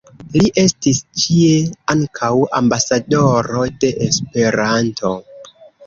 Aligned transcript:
Li 0.35 0.47
estis 0.61 1.01
ĉie 1.23 1.51
ankaŭ 1.95 2.31
"ambasadoro 2.63 3.71
de 3.85 3.95
Esperanto. 4.11 5.19